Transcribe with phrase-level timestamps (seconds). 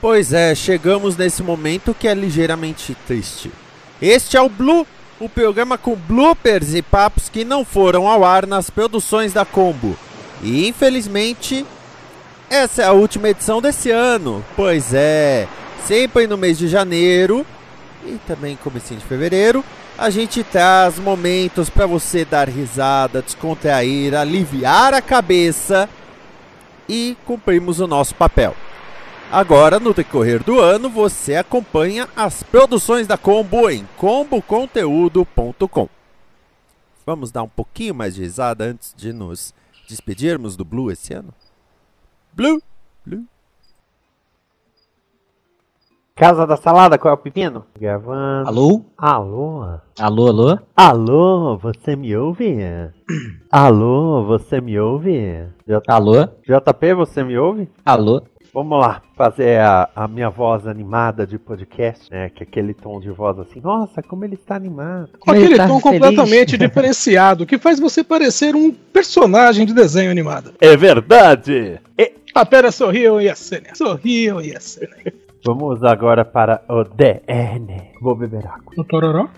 [0.00, 3.52] Pois é, chegamos nesse momento que é ligeiramente triste.
[4.00, 4.86] Este é o Blue,
[5.20, 9.94] o programa com bloopers e papos que não foram ao ar nas produções da Combo.
[10.42, 11.66] E infelizmente,
[12.48, 14.42] essa é a última edição desse ano.
[14.56, 15.46] Pois é,
[15.84, 17.44] sempre no mês de janeiro
[18.06, 19.62] e também comecinho de fevereiro,
[19.98, 25.86] a gente traz momentos para você dar risada, descontrair, aliviar a cabeça
[26.88, 28.56] e cumprirmos o nosso papel.
[29.32, 35.88] Agora, no decorrer do ano, você acompanha as produções da Combo em comboconteúdo.com.
[37.06, 39.54] Vamos dar um pouquinho mais de risada antes de nos
[39.88, 41.32] despedirmos do Blue esse ano?
[42.32, 42.60] Blue,
[43.06, 43.24] Blue.
[46.16, 47.64] Casa da Salada, qual é o pepino?
[47.78, 48.48] Gravando.
[48.48, 48.84] Alô?
[48.98, 49.78] Alô?
[49.96, 50.58] Alô, alô?
[50.74, 52.58] Alô, você me ouve?
[53.48, 55.48] Alô, você me ouve?
[55.64, 55.80] J...
[55.86, 56.26] Alô?
[56.42, 57.70] JP, você me ouve?
[57.86, 58.22] Alô?
[58.52, 62.30] Vamos lá, fazer a, a, minha voz animada de podcast, né?
[62.30, 65.10] Que é aquele tom de voz assim, nossa, como ele está animado.
[65.20, 66.00] Com aquele tá tom feliz.
[66.00, 70.52] completamente diferenciado, que faz você parecer um personagem de desenho animado.
[70.60, 71.80] É verdade!
[71.96, 72.12] E...
[72.34, 73.74] A pera sorriu e a cena.
[73.74, 74.96] Sorriu e a cena.
[75.44, 77.90] Vamos agora para o DN.
[78.00, 78.72] Vou beber água.
[78.76, 79.28] O tororó?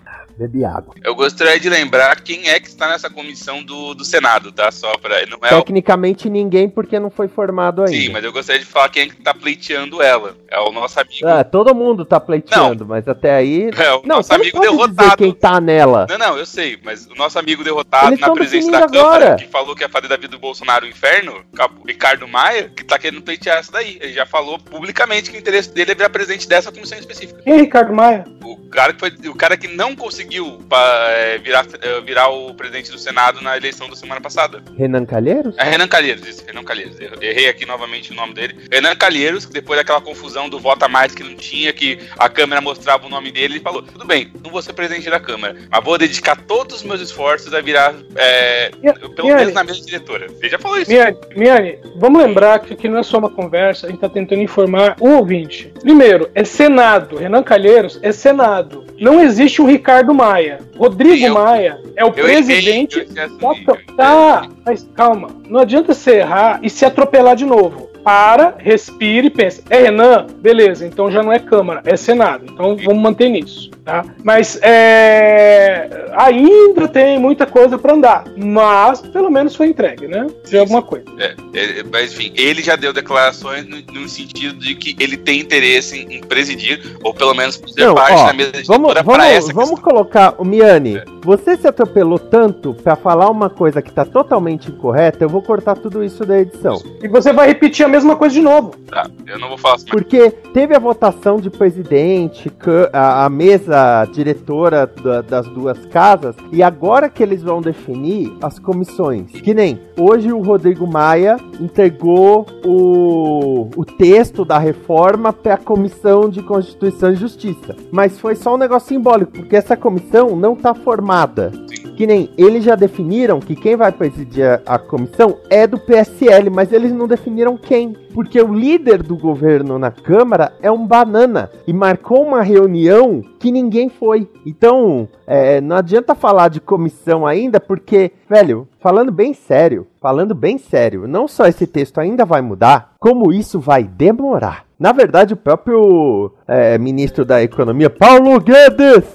[0.65, 0.95] Água.
[1.03, 4.71] Eu gostaria de lembrar quem é que está nessa comissão do, do Senado, tá?
[4.71, 5.25] Só pra.
[5.25, 6.31] Não é Tecnicamente o...
[6.31, 7.91] ninguém, porque não foi formado ainda.
[7.95, 10.35] Sim, mas eu gostaria de falar quem é que tá pleiteando ela.
[10.49, 11.27] É o nosso amigo.
[11.27, 12.89] Ah, todo mundo tá pleiteando, não.
[12.89, 13.69] mas até aí.
[13.83, 15.17] É, o não, nosso amigo derrotado.
[15.17, 16.05] quem tá nela.
[16.09, 19.35] Não, não, eu sei, mas o nosso amigo derrotado Eles na presença da Câmara, agora.
[19.35, 21.43] que falou que ia fazer da vida do Bolsonaro o inferno,
[21.81, 23.97] o Ricardo Maia, que tá querendo pleitear essa daí.
[23.99, 27.41] Ele já falou publicamente que o interesse dele é virar presidente dessa comissão específica.
[27.41, 28.23] Quem é Ricardo Maia?
[28.41, 32.91] O cara que, foi, o cara que não conseguiu é, virar, é, virar o presidente
[32.91, 34.63] do Senado na eleição da semana passada.
[34.77, 35.55] Renan Calheiros?
[35.57, 36.97] É Renan Calheiros, isso, Renan Calheiros.
[37.21, 38.55] Errei aqui novamente o nome dele.
[38.71, 42.29] Renan Calheiros, que depois daquela confusão do voto a mais que não tinha, que a
[42.29, 45.55] Câmara mostrava o nome dele, ele falou: tudo bem, não vou ser presidente da Câmara,
[45.69, 48.71] mas vou dedicar todos os meus esforços a virar, é,
[49.15, 50.27] pelo menos na mesa diretora.
[50.39, 50.91] Ele já falou isso.
[50.91, 54.41] Miane, Miane, vamos lembrar que aqui não é só uma conversa, a gente está tentando
[54.41, 55.71] informar o ouvinte.
[55.81, 57.17] Primeiro, é Senado.
[57.17, 58.85] Renan Calheiros é Senado.
[59.03, 60.59] Não existe um Ricardo Maia.
[60.77, 62.99] Rodrigo eu, Maia é o presidente.
[62.99, 65.27] Errei, tá, tá, mas calma.
[65.49, 69.63] Não adianta você errar e se atropelar de novo para, respire e pense.
[69.69, 70.27] É Renan?
[70.39, 72.45] Beleza, então já não é Câmara, é Senado.
[72.51, 74.03] Então vamos manter nisso, tá?
[74.23, 80.27] Mas é, ainda tem muita coisa para andar, mas pelo menos foi entregue, né?
[80.49, 81.05] Tem alguma coisa.
[81.17, 85.39] É, é, mas enfim, ele já deu declarações no, no sentido de que ele tem
[85.39, 89.25] interesse em, presidir, ou pelo menos fazer não, parte ó, da mesa de vamos, vamos,
[89.25, 89.91] essa Vamos questão.
[89.91, 91.05] colocar, o Miane, é.
[91.21, 95.75] você se atropelou tanto para falar uma coisa que tá totalmente incorreta, eu vou cortar
[95.75, 96.81] tudo isso da edição.
[97.01, 98.71] E você vai repetir a mesma coisa de novo.
[98.89, 99.85] Tá, eu não vou falar assim.
[99.85, 102.51] Porque teve a votação de presidente,
[102.91, 108.57] a, a mesa diretora da, das duas casas, e agora que eles vão definir as
[108.57, 109.31] comissões.
[109.31, 116.29] Que nem hoje o Rodrigo Maia entregou o, o texto da reforma para a Comissão
[116.29, 117.75] de Constituição e Justiça.
[117.91, 121.51] Mas foi só um negócio simbólico, porque essa comissão não está formada.
[121.95, 126.49] Que nem eles já definiram que quem vai presidir a, a comissão é do PSL,
[126.49, 127.95] mas eles não definiram quem.
[128.13, 133.51] Porque o líder do governo na Câmara é um banana e marcou uma reunião que
[133.51, 134.29] ninguém foi.
[134.45, 140.57] Então, é, não adianta falar de comissão ainda, porque, velho, falando bem sério, falando bem
[140.57, 144.65] sério, não só esse texto ainda vai mudar, como isso vai demorar.
[144.83, 149.05] Na verdade, o próprio é, ministro da Economia, Paulo Guedes,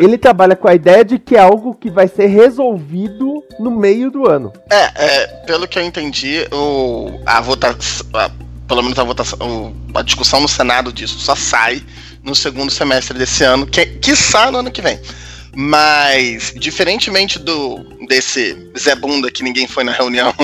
[0.00, 4.10] ele trabalha com a ideia de que é algo que vai ser resolvido no meio
[4.10, 4.50] do ano.
[4.70, 8.06] É, é pelo que eu entendi, o, a votação,
[8.66, 11.82] pelo menos a votação, a discussão no Senado disso só sai
[12.22, 14.98] no segundo semestre desse ano, que, que sai no ano que vem.
[15.54, 20.34] Mas, diferentemente do desse Zé Bunda que ninguém foi na reunião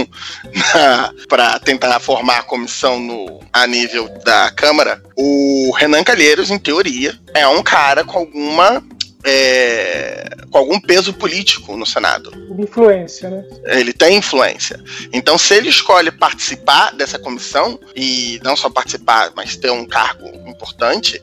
[1.29, 7.19] para tentar formar a comissão no, a nível da Câmara, o Renan Calheiros, em teoria,
[7.33, 8.83] é um cara com alguma
[9.27, 12.31] é, com algum peso político no Senado.
[12.59, 13.43] Influência, né?
[13.65, 14.79] Ele tem influência.
[15.13, 20.29] Então, se ele escolhe participar dessa comissão, e não só participar, mas ter um cargo
[20.47, 21.21] importante,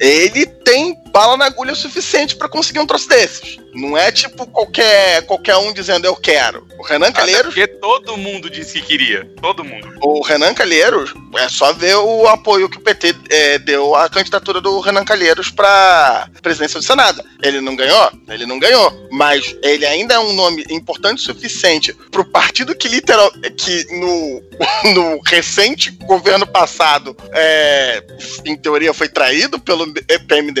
[0.00, 3.56] ele tem bala na agulha suficiente para conseguir um troço desses.
[3.74, 6.66] Não é tipo qualquer, qualquer um dizendo eu quero.
[6.78, 7.54] O Renan Calheiros.
[7.54, 9.24] Porque todo mundo disse que queria.
[9.40, 9.88] Todo mundo.
[10.02, 14.60] O Renan Calheiros, é só ver o apoio que o PT é, deu à candidatura
[14.60, 17.24] do Renan Calheiros para presidência do Senado.
[17.42, 18.12] Ele não ganhou?
[18.28, 19.08] Ele não ganhou.
[19.10, 23.30] Mas ele ainda é um nome importante o suficiente pro partido que literal.
[23.56, 24.42] que no,
[24.92, 28.02] no recente governo passado, é,
[28.44, 29.86] em teoria, foi traído pelo
[30.26, 30.57] PMDB.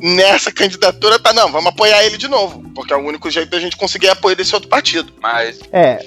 [0.00, 2.64] Nessa candidatura tá, não, vamos apoiar ele de novo.
[2.74, 5.12] Porque é o único jeito da gente conseguir apoio desse outro partido.
[5.20, 6.04] Mas É,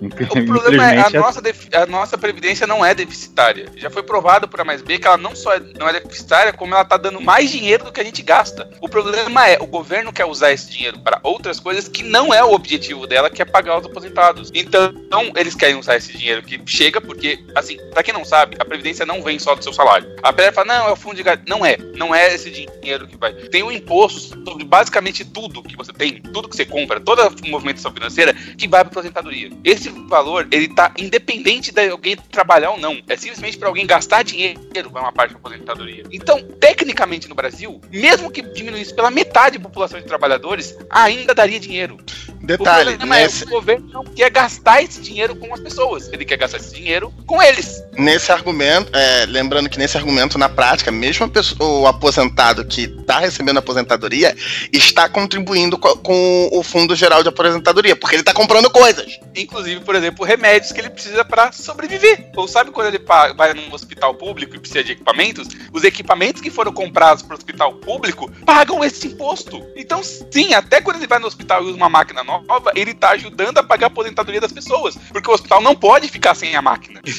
[0.00, 1.42] o problema é a nossa,
[1.72, 3.66] a nossa previdência não é deficitária.
[3.76, 6.52] Já foi provado por A mais B que ela não só é- não é deficitária,
[6.52, 8.68] como ela tá dando mais dinheiro do que a gente gasta.
[8.80, 12.42] O problema é, o governo quer usar esse dinheiro para outras coisas que não é
[12.42, 14.50] o objetivo dela, que é pagar os aposentados.
[14.54, 14.92] Então,
[15.36, 19.04] eles querem usar esse dinheiro que chega, porque, assim, pra quem não sabe, a previdência
[19.04, 20.08] não vem só do seu salário.
[20.22, 21.42] A PL fala, não, é o fundo de gasto.
[21.46, 21.76] Não é.
[21.96, 23.32] Não é esse dinheiro que vai.
[23.32, 27.30] Tem um imposto sobre basicamente tudo que você tem, tudo que você compra, toda a
[27.48, 29.50] movimentação financeira que vai pra aposentadoria.
[29.64, 32.98] Esse valor, ele tá independente de alguém trabalhar ou não.
[33.08, 34.60] É simplesmente para alguém gastar dinheiro,
[34.90, 36.04] vai uma parte da aposentadoria.
[36.12, 41.60] Então, tecnicamente no Brasil, mesmo que diminuísse pela metade a população de trabalhadores, ainda daria
[41.60, 41.98] dinheiro.
[42.42, 46.10] Detalhe, o é nesse, o governo não quer gastar esse dinheiro com as pessoas.
[46.12, 47.82] Ele quer gastar esse dinheiro com eles.
[47.96, 52.82] nesse argumento, é, lembrando que nesse argumento, na prática, mesmo a pessoa- o aposentado que
[52.84, 54.34] está recebendo aposentadoria
[54.72, 59.18] está contribuindo co- com, o Fundo Geral de Aposentadoria, porque ele está comprando coisas.
[59.36, 62.30] Inclusive, por exemplo, remédios que ele precisa para sobreviver.
[62.36, 63.04] Ou sabe quando ele
[63.36, 65.48] vai num hospital público e precisa de equipamentos?
[65.72, 69.64] Os equipamentos que foram comprados para o hospital público pagam esse imposto.
[69.76, 73.10] Então, sim, até quando ele vai no hospital e usa uma máquina nova, ele tá
[73.10, 74.96] ajudando a pagar a aposentadoria das pessoas.
[75.10, 77.00] Porque o hospital não pode ficar sem a máquina.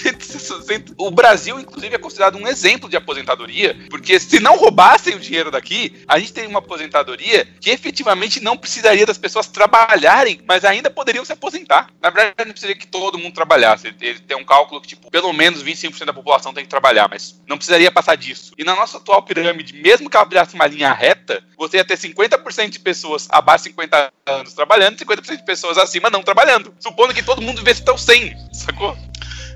[0.97, 5.51] O Brasil, inclusive, é considerado um exemplo de aposentadoria, porque se não roubassem o dinheiro
[5.51, 10.89] daqui, a gente teria uma aposentadoria que efetivamente não precisaria das pessoas trabalharem, mas ainda
[10.89, 11.89] poderiam se aposentar.
[12.01, 13.88] Na verdade, não precisaria que todo mundo trabalhasse.
[13.88, 17.39] Ele- tem um cálculo que, tipo, pelo menos 25% da população tem que trabalhar, mas
[17.48, 18.53] não precisaria passar disso.
[18.57, 21.98] E na nossa atual pirâmide, mesmo que ela virasse uma linha reta, você ia ter
[21.98, 26.74] 50% de pessoas abaixo de 50 anos trabalhando, 50% de pessoas acima não trabalhando.
[26.80, 28.98] Supondo que todo mundo vivesse até os 100, sacou?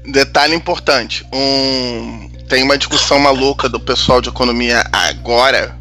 [0.05, 5.77] Detalhe importante: um, tem uma discussão maluca do pessoal de economia agora,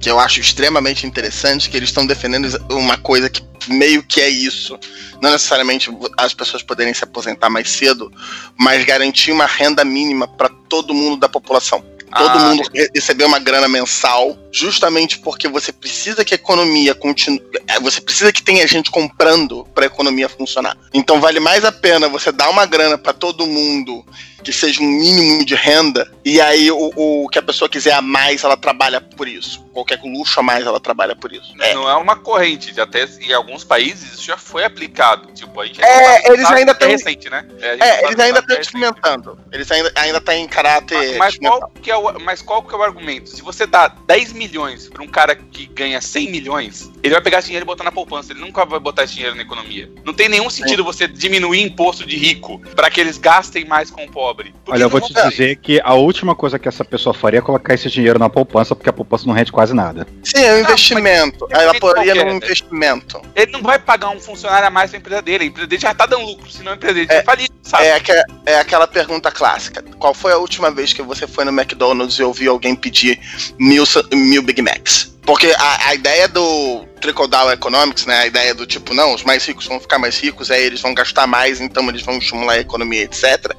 [0.00, 4.28] que eu acho extremamente interessante, que eles estão defendendo uma coisa que meio que é
[4.28, 4.78] isso.
[5.20, 8.12] Não necessariamente as pessoas poderem se aposentar mais cedo,
[8.58, 11.84] mas garantir uma renda mínima para todo mundo da população.
[12.16, 16.94] Todo Ah, mundo re- receber uma grana mensal, justamente porque você precisa que a economia
[16.94, 17.42] continue.
[17.66, 20.76] é, Você precisa que tenha gente comprando para a economia funcionar.
[20.94, 24.04] Então vale mais a pena você dar uma grana para todo mundo
[24.44, 28.00] que seja um mínimo de renda, e aí o, o que a pessoa quiser a
[28.00, 29.65] mais, ela trabalha por isso.
[29.76, 31.52] Qualquer luxo a mais, ela trabalha por isso.
[31.60, 35.30] É, Não é uma corrente, já até em alguns países isso já foi aplicado.
[35.34, 37.46] Tipo, a gente É, não eles sabe ainda que é recente, né?
[37.60, 38.60] É, É, eles ainda é estão recente.
[38.62, 39.38] experimentando.
[39.52, 41.18] Eles ainda, ainda tá em caráter.
[41.18, 41.60] Mas experimental.
[41.60, 43.28] qual, que é o, mas qual que é o argumento?
[43.28, 47.40] Se você dá 10 milhões para um cara que ganha 100 milhões, ele vai pegar
[47.40, 48.32] esse dinheiro e botar na poupança.
[48.32, 49.90] Ele nunca vai botar esse dinheiro na economia.
[50.04, 54.04] Não tem nenhum sentido você diminuir imposto de rico para que eles gastem mais com
[54.04, 54.54] o pobre.
[54.64, 57.42] Porque Olha, eu vou te dizer que a última coisa que essa pessoa faria é
[57.42, 60.06] colocar esse dinheiro na poupança, porque a poupança não rende quase nada.
[60.22, 61.46] Sim, é um investimento.
[61.50, 62.44] mas- Ela poderia qualquer, num né?
[62.44, 63.22] investimento.
[63.34, 65.44] Ele não vai pagar um funcionário a mais pra empresa dele.
[65.44, 67.84] A empresa dele já tá dando lucro, senão a empresa dele É, já falir, sabe?
[67.84, 69.82] É, aque- é aquela pergunta clássica.
[69.98, 73.18] Qual foi a última vez que você foi no McDonald's e ouviu alguém pedir
[73.58, 75.15] mil, mil Big Macs?
[75.26, 78.20] Porque a, a ideia do trickle down economics, né?
[78.20, 80.94] A ideia do tipo, não, os mais ricos vão ficar mais ricos, aí eles vão
[80.94, 83.52] gastar mais, então eles vão estimular a economia, etc.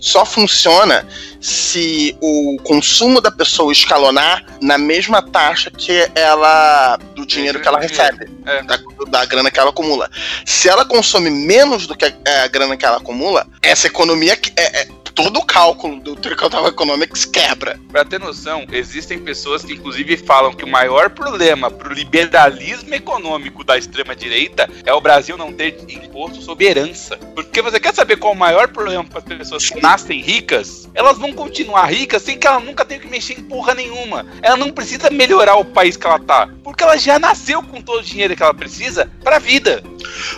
[0.00, 1.06] Só funciona
[1.40, 6.98] se o consumo da pessoa escalonar na mesma taxa que ela.
[7.16, 8.30] do dinheiro que ela recebe.
[8.46, 8.62] É.
[8.62, 8.78] Da,
[9.08, 10.10] da grana que ela acumula.
[10.44, 12.12] Se ela consome menos do que a,
[12.44, 14.36] a grana que ela acumula, essa economia.
[14.36, 17.78] que- É, é- todo o cálculo do Trickle Down Economics quebra.
[17.92, 23.64] Pra ter noção, existem pessoas que inclusive falam que o maior problema pro liberalismo econômico
[23.64, 27.16] da extrema direita é o Brasil não ter imposto sobre herança.
[27.34, 30.88] Porque você quer saber qual o maior problema para as pessoas que nascem ricas?
[30.94, 34.26] Elas vão continuar ricas sem que ela nunca tenha que mexer em porra nenhuma.
[34.42, 38.00] Ela não precisa melhorar o país que ela tá, porque ela já nasceu com todo
[38.00, 39.82] o dinheiro que ela precisa pra vida.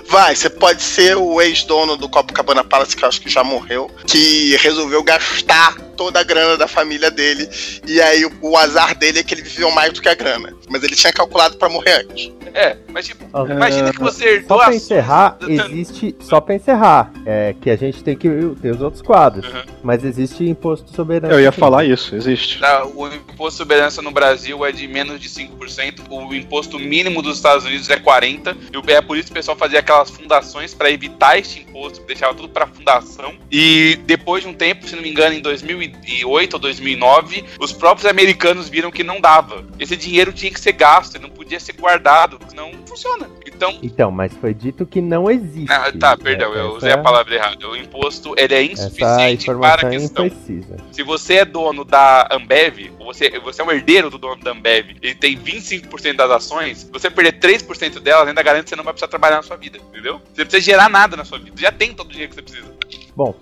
[0.09, 3.90] Vai, você pode ser o ex-dono do Copacabana Palace, que eu acho que já morreu,
[4.06, 7.49] que resolveu gastar toda a grana da família dele.
[7.87, 10.53] E aí o, o azar dele é que ele viveu mais do que a grana.
[10.69, 12.33] Mas ele tinha calculado pra morrer antes.
[12.55, 16.17] É, mas tipo, Ah, imagina que você herdou Só pra encerrar, do- existe.
[16.21, 18.29] Só pra encerrar, é que a gente tem que
[18.62, 19.47] ter os outros quadros.
[19.53, 19.62] Uhum.
[19.83, 21.33] Mas existe imposto soberano.
[21.35, 22.59] Eu ia falar isso, existe.
[22.61, 27.21] Tá, O imposto de soberança no Brasil é de menos de 5%, o imposto mínimo
[27.21, 30.09] dos Estados Unidos é 40%, e o- é por isso que o pessoal fazia aquelas
[30.11, 33.35] fundações para evitar este imposto, deixava tudo para fundação.
[33.53, 35.43] E depois de um tempo, se não me engano, em
[35.88, 39.64] 2008 ou 2009, os próprios americanos viram que não dava.
[39.78, 43.28] Esse dinheiro tinha que ser gasto, não podia ser guardado, senão não funciona.
[43.47, 45.73] Então, Então, mas foi dito que não existe.
[45.73, 47.69] ah, tá, perdão, eu usei a palavra errada.
[47.69, 50.26] O imposto ele é insuficiente para a é questão.
[50.26, 50.76] imprecisa.
[50.93, 54.50] Se você é dono da Ambev, ou você, você é um herdeiro do dono da
[54.52, 58.85] Ambev e tem 25% das ações, você perder 3% delas, ainda garante que você não
[58.85, 60.21] vai precisar trabalhar na sua vida, entendeu?
[60.35, 61.52] Você não precisa gerar nada na sua vida.
[61.57, 62.75] Você já tem todo o dinheiro que você precisa.
[63.14, 63.35] Bom,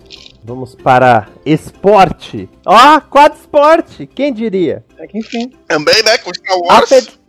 [0.45, 2.47] vamos para esporte.
[2.65, 4.83] Ó, quadro esporte, quem diria?
[4.97, 5.51] É que enfim.
[5.67, 6.17] Também, né?
[6.19, 6.91] Com Star Wars.
[6.91, 7.19] Apet-.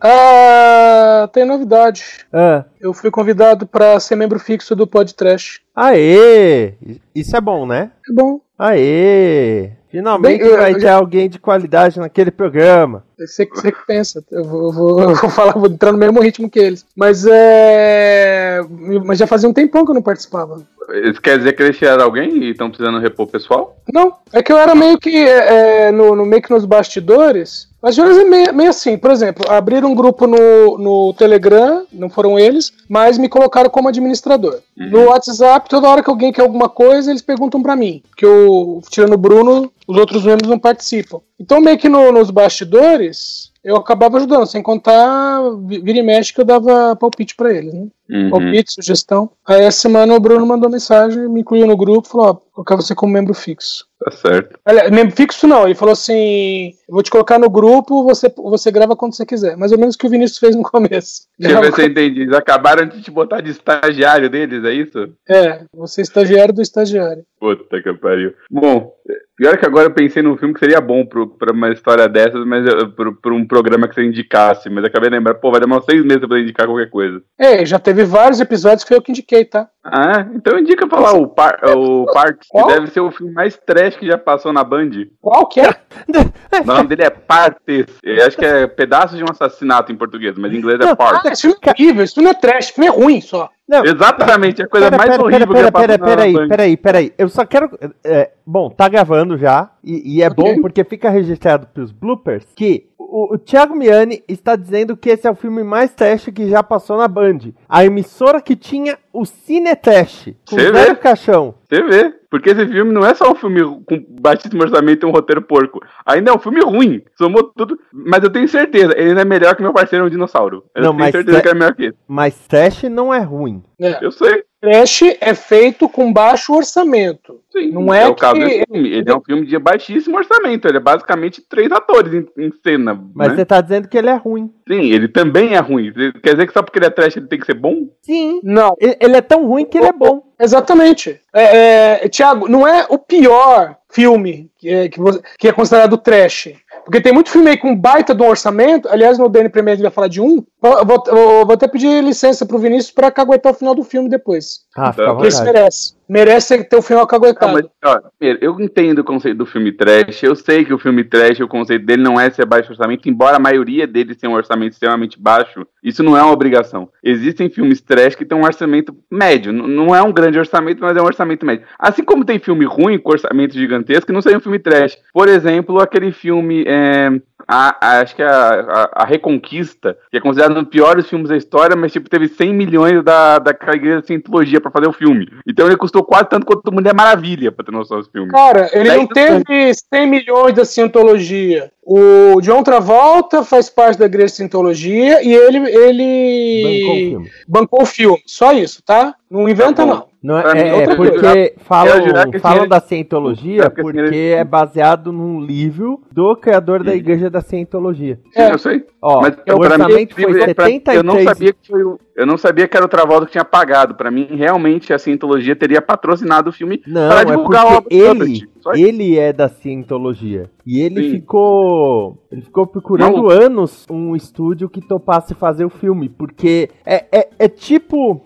[0.00, 2.02] Ah, tem novidade.
[2.32, 5.60] Ah, Eu fui convidado pra ser membro fixo do Pod Trash.
[5.76, 6.74] aê!
[7.14, 7.90] Isso é bom, né?
[8.08, 8.40] É bom.
[8.58, 9.72] Aê!
[9.90, 13.04] Finalmente Bem, eu- vai eu ter alguém de qualidade naquele programa.
[13.26, 14.24] Você, você que pensa.
[14.30, 16.84] Eu vou, vou- eu vou falar, vou entrar no mesmo ritmo que eles.
[16.96, 18.60] Mas é.
[19.04, 20.62] Mas já fazia um tempão que eu não participava.
[21.04, 23.76] Isso quer dizer que eles tiraram alguém e estão precisando repor o pessoal?
[23.92, 27.68] Não, é que eu era meio que é, é, no, no- meio que nos bastidores.
[27.82, 32.38] Mas é meio, meio assim, por exemplo, abriram um grupo no, no Telegram, não foram
[32.38, 34.58] eles, mas me colocaram como administrador.
[34.76, 38.02] No WhatsApp, toda hora que alguém quer alguma coisa, eles perguntam pra mim.
[38.16, 41.20] Que eu, tirando o Bruno, os outros membros não participam.
[41.40, 46.32] Então, meio que no- nos bastidores, eu acabava ajudando, sem contar vi- vira e mexe
[46.34, 47.86] que eu dava palpite pra eles, né?
[48.10, 48.30] Uhum.
[48.30, 49.30] palpite, sugestão.
[49.46, 52.94] Aí essa semana o Bruno mandou mensagem, me incluiu no grupo, falou, ó, colocar você
[52.94, 53.86] como membro fixo.
[54.02, 54.58] Tá certo.
[54.90, 59.14] Membro fixo não, ele falou assim, vou te colocar no grupo, você, você grava quando
[59.14, 59.58] você quiser.
[59.58, 61.24] Mais ou menos o que o Vinícius fez no começo.
[61.38, 62.22] Deixa eu ver se eu entendi.
[62.22, 65.12] Eles acabaram de te botar de estagiário deles, é isso?
[65.28, 67.24] É, você é estagiário do estagiário.
[67.38, 68.32] Puta que pariu.
[68.50, 68.92] Bom,
[69.36, 72.44] pior que agora eu pensei num filme que seria bom pro, pra uma história dessas,
[72.46, 72.64] mas
[72.94, 74.68] pro, pro um programa que você indicasse.
[74.70, 77.22] Mas acabei de lembrar, pô, vai demorar seis meses pra poder indicar qualquer coisa.
[77.38, 79.68] É, já teve vários episódios que foi eu que indiquei, tá?
[79.82, 82.66] Ah, então indica pra lá o, par, o Parks, que Qual?
[82.66, 84.90] deve ser o filme mais trash que já passou na Band.
[85.20, 85.74] Qual que é?
[86.62, 87.86] O nome dele é Partes.
[88.02, 90.94] Eu acho que é Pedaços de um Assassinato em português, mas em inglês é Não,
[90.96, 91.24] Parts.
[91.24, 93.48] Ah, esse filme é horrível, esse filme é trash, esse filme é ruim só.
[93.66, 95.98] Não, Exatamente, é a coisa pera, mais pera, horrível pera, que já pera, passou pera,
[95.98, 96.48] na peraí, Band.
[96.48, 97.12] peraí, peraí.
[97.16, 97.70] Eu só quero.
[98.04, 99.70] é, bom, tá gravando já.
[99.82, 100.44] E, e é Ok.
[100.44, 105.26] bom porque fica registrado pros bloopers que o, o Thiago Miani está dizendo que esse
[105.26, 107.38] é o filme mais trash que já passou na Band.
[107.68, 110.30] A emissora que tinha o Cine Trash.
[110.48, 110.94] Com vê?
[110.94, 111.54] caixão.
[111.68, 112.14] Você vê.
[112.30, 115.80] Porque esse filme não é só um filme com baixíssimo orçamento e um roteiro porco.
[116.06, 117.02] Ainda é um filme ruim.
[117.18, 117.76] Somou tudo.
[117.92, 120.64] Mas eu tenho certeza, ele não é melhor que meu parceiro, um dinossauro.
[120.74, 121.98] Eu Não, tenho mas certeza que é melhor que esse.
[122.06, 123.62] Mas trash não é ruim.
[123.80, 124.04] É.
[124.04, 124.44] Eu sei.
[124.60, 127.39] Trash é feito com baixo orçamento.
[127.52, 127.72] Sim.
[127.72, 128.88] Não é o caso que- desse filme.
[128.92, 130.68] Ele é um filme de baixíssimo orçamento.
[130.68, 132.98] Ele é basicamente três atores em, em cena.
[133.14, 133.36] Mas né?
[133.36, 134.52] você tá dizendo que ele é ruim.
[134.68, 135.92] Sim, ele também é ruim.
[136.22, 137.88] Quer dizer que só porque ele é trash ele tem que ser bom?
[138.02, 138.40] Sim.
[138.42, 140.29] Não, Ele ele é tão ruim que ele é bom.
[140.40, 141.20] Exatamente.
[141.34, 145.96] É, é, Tiago, não é o pior filme que é, que você- que é considerado
[145.98, 146.48] trash.
[146.84, 148.88] Porque tem muito filme aí com baita do orçamento.
[148.88, 150.42] Aliás, no DN Premier a gente vai falar de um.
[150.60, 151.04] Vou, vou-
[151.44, 154.60] vou- até pedir licença pro Vinícius pra caguetar o final do filme depois.
[154.76, 155.56] Ah, fica Porque isso vontade.
[155.58, 155.94] merece.
[156.08, 157.52] Merece ter o final Não, caguetado.
[157.52, 160.22] mas, ó, eu entendo o conceito do filme trash.
[160.24, 163.36] Eu sei que o filme trash, o conceito dele não é ser baixo orçamento, embora
[163.36, 165.64] a maioria deles tenha um orçamento extremamente baixo.
[165.84, 166.88] Isso não é uma obrigação.
[167.04, 169.52] Existem filmes trash que têm um orçamento médio.
[169.52, 171.64] Não é um grande orçamento, mas é um orçamento médio.
[171.78, 174.96] Assim como tem filme ruim com orçamento gigantesco que não seria um filme trash.
[175.12, 176.64] Por exemplo, aquele filme.
[176.66, 177.10] é,
[177.48, 181.08] a- a- acho que é a, a- a Reconquista, que é considerado um dos piores
[181.08, 184.86] filmes da história, mas tipo, teve 100 milhões da, daquela igreja de Cientologia pra fazer
[184.86, 185.26] o filme.
[185.46, 188.30] Então ele custou quase tanto quanto Mulher Maravilha, pra ter noção desse filme.
[188.30, 191.72] Cara, ele Daí não teve 100 milhões da Scientologia.
[191.82, 197.30] O John Travolta faz parte da igreja de Scientologia e ele, ele Bancou o filme.
[197.48, 198.22] bancou o filme.
[198.26, 199.14] Só isso, tá?
[199.30, 200.09] Não inventa, Tá não.
[200.22, 201.96] Não é, é- é porque coisa, falam,
[202.28, 207.30] esse falam da Cientologia É porque porque é baseado num livro do criador da igreja
[207.30, 208.18] da Cientologia.
[208.32, 208.52] Sim, É.
[208.52, 208.84] eu sei.
[209.00, 210.96] Ó, Mas o pra mim, orçamento foi pra- 73...
[210.98, 213.44] eu não sabia que foi o, eu não sabia que era o Travolta que tinha
[213.46, 213.94] pagado.
[213.94, 218.02] Pra mim, realmente, a Cientologia teria patrocinado o filme Não, para é divulgar a porque
[218.02, 218.42] obra ele,
[218.74, 220.50] ele é da Cientologia.
[220.66, 221.10] E ele Sim.
[221.12, 222.18] ficou.
[222.30, 223.30] Ele ficou procurando Maluco.
[223.32, 226.10] anos um estúdio que topasse fazer o filme.
[226.10, 228.22] Porque é, é, é tipo.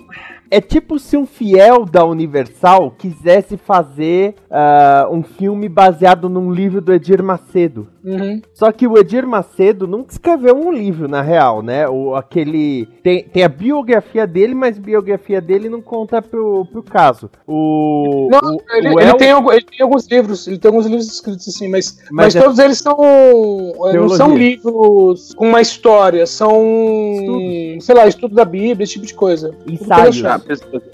[0.55, 6.81] É tipo se um fiel da Universal quisesse fazer ah, um filme baseado num livro
[6.81, 7.89] do Edir Macedo.
[8.05, 8.43] Uhum.
[8.53, 11.89] Só que o Edir Macedo nunca escreveu um livro, na real, né?
[11.89, 12.87] O, aquele.
[13.03, 17.31] Tem, tem a biografia dele, mas a biografia dele não conta pro, pro caso.
[17.47, 18.29] O.
[18.31, 20.87] Não, o, ele, o ele El- tem, algu- ele tem alguns livros, ele tem alguns
[20.87, 22.97] livros escritos assim, mas, mas, Mas é- todos eles são.
[22.97, 24.17] Não Teologia.
[24.17, 26.63] são livros com uma história, são.
[27.15, 27.85] Estudos.
[27.87, 29.55] sei lá, estudo da Bíblia, esse tipo de coisa.
[29.67, 30.17] Ensaios.
[30.17, 30.41] Tudo Ah,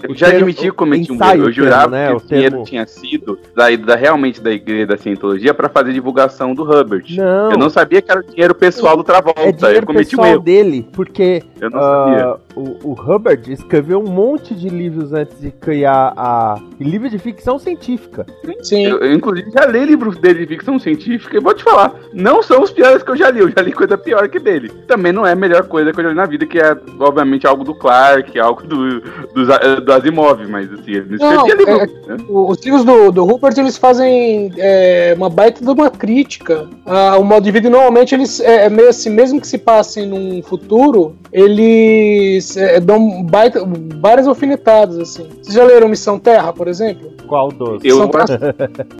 [0.07, 1.43] Eu já admiti que cometi um erro.
[1.45, 2.07] Eu jurava né?
[2.07, 5.93] que O dinheiro termo- tinha sido saído da, realmente da igreja da Cientologia para fazer
[5.93, 7.00] divulgação do Hubbard.
[7.09, 7.51] Não.
[7.51, 9.41] Eu não sabia que era o dinheiro pessoal do Travolta.
[9.41, 10.41] É eu dinheiro cometi um pessoal erro.
[10.41, 12.35] dele, porque Eu não ah, sabia.
[12.55, 16.59] o, o Hubbard escreveu um monte de livros antes de criar a.
[16.79, 18.25] livro de ficção científica.
[18.61, 18.85] Sim.
[18.85, 22.41] Eu, eu, inclusive, já li livros dele de ficção científica e vou te falar, não
[22.43, 24.69] são os piores que eu já li, eu já li coisa pior que dele.
[24.87, 27.47] Também não é a melhor coisa que eu já li na vida, que é, obviamente,
[27.47, 32.07] algo do Clark, algo do, do, do Asimov, mas assim, ele não escrevia é- livro.
[32.07, 32.17] né?
[32.29, 36.67] Os livros do, do Rupert eles fazem é, uma baita de uma crítica
[36.97, 40.41] ao modo de vida normalmente eles é, é meio assim, mesmo que se passem num
[40.43, 43.61] futuro, eles é, dão baita,
[43.99, 45.27] várias alfinetadas assim.
[45.41, 47.11] Vocês já leram Missão Terra, por exemplo?
[47.27, 47.83] Qual dos?
[47.83, 48.09] Eu- São,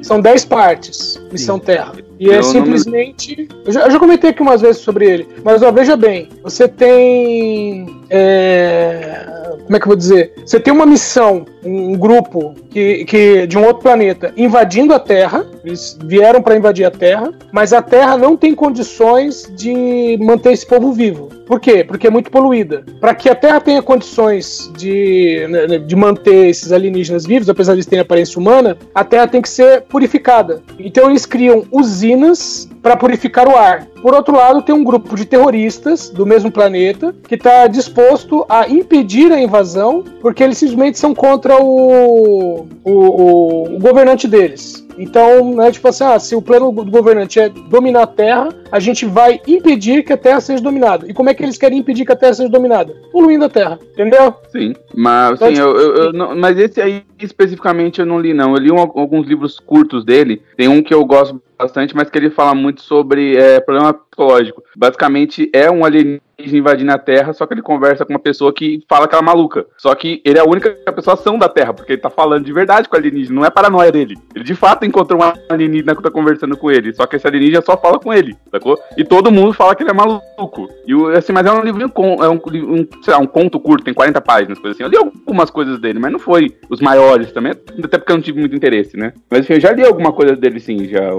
[0.01, 1.93] são 10 partes, Missão Terra.
[2.19, 3.47] E Eu é não simplesmente.
[3.65, 6.67] Eu já, eu já comentei aqui umas vezes sobre ele, mas ó, veja bem: você
[6.67, 7.87] tem.
[8.09, 9.25] é,
[9.71, 10.33] Como é que eu vou dizer?
[10.45, 15.45] Você tem uma missão, um grupo que, que de um outro planeta invadindo a Terra.
[15.63, 20.65] Eles vieram para invadir a Terra, mas a Terra não tem condições de manter esse
[20.65, 21.29] povo vivo.
[21.47, 21.85] Por quê?
[21.85, 22.83] Porque é muito poluída.
[22.99, 27.77] Para que a Terra tenha condições de, né, de manter esses alienígenas vivos, apesar de
[27.77, 30.61] eles terem aparência humana, a Terra tem que ser purificada.
[30.77, 33.87] Então eles criam usinas para purificar o ar.
[34.01, 38.67] Por outro lado, tem um grupo de terroristas do mesmo planeta que está disposto a
[38.67, 44.85] impedir a invasão, porque eles simplesmente são contra o, o, o- o governante deles.
[44.97, 48.79] Então, né, tipo assim, ah, se o plano do governante é dominar a Terra, a
[48.79, 51.07] gente vai impedir que a Terra seja dominada.
[51.09, 52.93] E como é que eles querem impedir que a Terra seja dominada?
[53.11, 54.33] Poluindo a Terra, entendeu?
[54.51, 58.33] Sim, mas Então, assim, eu, eu- eu não- mas esse aí especificamente eu não li
[58.33, 58.55] não.
[58.55, 60.41] Eu li um- alguns livros curtos dele.
[60.57, 64.63] Tem um que eu gosto bastante, mas que ele fala muito sobre é, problema psicológico.
[64.75, 68.83] Basicamente é um alienígena invadindo a Terra, só que ele conversa com uma pessoa que
[68.89, 69.65] fala que ela é maluca.
[69.77, 72.53] Só que ele é a única pessoa ação da Terra, porque ele tá falando de
[72.53, 74.15] verdade com o alienígena, não é paranoia dele.
[74.35, 77.61] Ele de fato encontrou um alienígena que tá conversando com ele, só que esse alienígena
[77.61, 78.79] só fala com ele, sacou?
[78.97, 80.69] E todo mundo fala que ele é maluco.
[80.87, 83.93] E assim, mas é um livro é um, um, sei lá, um conto curto, tem
[83.93, 84.83] 40 páginas, coisa assim.
[84.83, 88.23] Eu li algumas coisas dele, mas não foi os maiores também, até porque eu não
[88.23, 89.13] tive muito interesse, né?
[89.29, 91.11] Mas enfim, eu já li alguma coisa dele sim, já.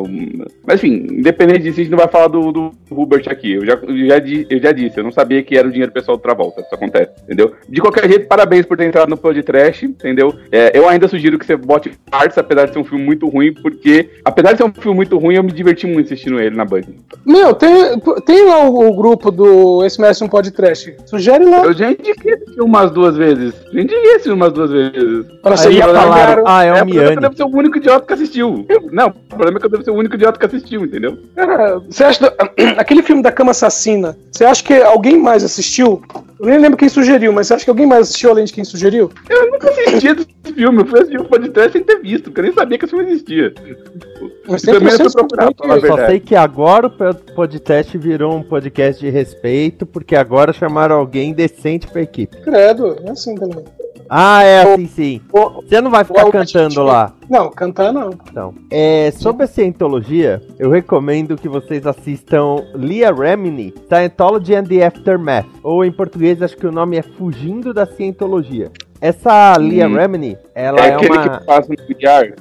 [0.66, 3.52] Mas enfim, independente disso, a gente não vai falar do, do Hubert aqui.
[3.54, 4.18] Eu já, eu, já,
[4.50, 7.12] eu já disse, eu não sabia que era o dinheiro pessoal do Travolta, isso acontece,
[7.24, 7.52] entendeu?
[7.68, 10.34] De qualquer jeito, parabéns por ter entrado no Pod Trash, entendeu?
[10.50, 13.52] É, eu ainda sugiro que você bote partes, apesar de ser um filme muito ruim,
[13.54, 16.64] porque, apesar de ser um filme muito ruim, eu me diverti muito assistindo ele na
[16.64, 16.82] Band.
[17.26, 17.72] Meu, tem,
[18.26, 20.94] tem lá o, o grupo do Esse Mestre um Podcast.
[21.06, 21.64] Sugere lá.
[21.64, 23.54] Eu já indiquei esse filme umas duas vezes.
[23.72, 25.26] Já indiquei esse umas duas vezes.
[25.42, 26.44] Para Aí ser falaram.
[26.46, 27.20] ah, é É, o o problema é que eu Miane.
[27.20, 28.66] devo ser o único idiota que assistiu.
[28.92, 31.18] Não, o problema é que eu devo ser o único idiota que assistiu, entendeu?
[31.34, 32.22] Cara, você acha.
[32.82, 36.02] Aquele filme da Cama Assassina, você acha que alguém mais assistiu?
[36.40, 38.64] Eu nem lembro quem sugeriu, mas você acha que alguém mais assistiu além de quem
[38.64, 39.08] sugeriu?
[39.30, 42.44] Eu nunca assisti esse filme, eu fui assistir o podcast sem ter visto, porque eu
[42.44, 43.54] nem sabia que esse filme existia.
[44.48, 47.14] Mas E também eu fui pessoas procurar, falar Eu só sei que agora o po-
[47.34, 52.36] podcast virou um podcast de respeito, porque agora chamaram alguém decente pra equipe.
[52.38, 53.64] Credo, é assim também.
[54.14, 55.20] Ah, é assim sim.
[55.32, 57.14] O- Você não vai ficar o- cantando lá.
[57.30, 58.10] Não, cantar não.
[58.30, 64.84] Então, é, sobre a Scientologia, eu recomendo que vocês assistam Leah Remini, Scientology and the
[64.84, 65.46] Aftermath.
[65.62, 68.70] Ou em português, acho que o nome é Fugindo da Scientologia.
[69.00, 69.94] Essa Leah Hum.
[69.96, 71.28] Remini, ela é é, aquele uma...
[71.38, 72.34] que passa no VR.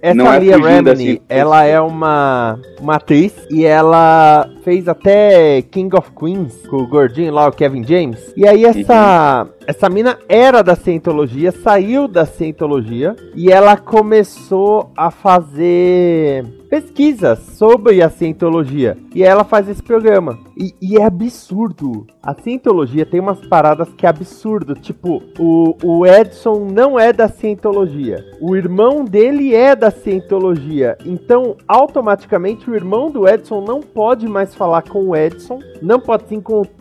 [0.00, 1.20] Essa não é Leah fugindo Remini, assim.
[1.28, 7.34] ela é uma, uma atriz e ela fez até King of Queens com o gordinho
[7.34, 8.32] lá, o Kevin James.
[8.34, 15.10] E aí essa, essa mina era da Scientologia, saiu da Scientologia e ela começou a
[15.10, 18.96] fazer pesquisas sobre a Scientologia.
[19.14, 20.38] E ela faz esse programa.
[20.56, 22.06] E, e é absurdo.
[22.22, 24.74] A Scientologia tem umas paradas que é absurdo.
[24.74, 28.24] Tipo, o, o Edson não é da Scientologia.
[28.40, 30.96] O irmão dele é da Scientologia.
[31.04, 35.58] Então, automaticamente, o irmão do Edson não pode mais falar com o Edson.
[35.80, 36.24] Não pode,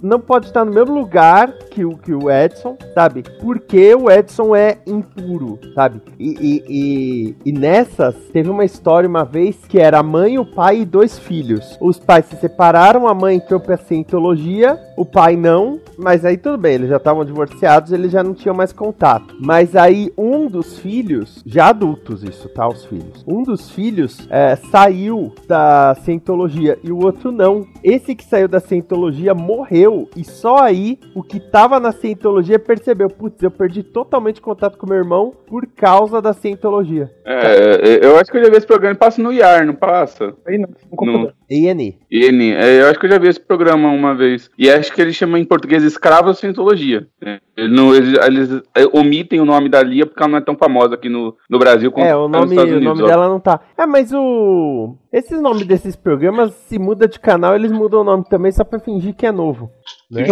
[0.01, 2.74] não pode estar no mesmo lugar que o, que o Edson.
[2.93, 3.23] Sabe?
[3.41, 6.01] Porque o Edson é impuro, sabe?
[6.19, 10.45] E, e, e, e nessas, teve uma história uma vez que era a mãe, o
[10.45, 11.77] pai e dois filhos.
[11.81, 16.57] Os pais se separaram, a mãe entrou pra cientologia, o pai não, mas aí tudo
[16.57, 19.35] bem, eles já estavam divorciados, eles já não tinham mais contato.
[19.39, 22.67] Mas aí um dos filhos, já adultos isso, tá?
[22.67, 23.23] Os filhos.
[23.27, 27.65] Um dos filhos é, saiu da cientologia e o outro não.
[27.83, 33.09] Esse que saiu da cientologia morreu e só aí o que tava na cientologia percebeu,
[33.09, 37.09] putz, eu perdi totalmente contato com meu irmão por causa da cientologia.
[37.25, 40.33] É, eu acho que eu já vi esse programa, passa no IAR, não passa?
[40.47, 41.33] Aí não, no computador.
[41.49, 41.97] ENI.
[42.11, 44.49] IN, é, eu acho que eu já vi esse programa uma vez.
[44.57, 47.07] E acho que ele chama em português Escravo da Cientologia.
[47.23, 50.41] É, ele não- eles, eles, é, omitem o nome da Lia porque ela não é
[50.41, 52.97] tão famosa aqui no, no Brasil quanto É, o nos nome, Estados o Unidos.
[52.99, 53.07] nome ó.
[53.07, 53.59] dela não tá.
[53.77, 54.95] É, mas o.
[55.13, 58.79] Esses nomes desses programas, se muda de canal, eles mudam o nome também só pra
[58.79, 59.69] fingir que é novo.
[60.09, 60.23] Né?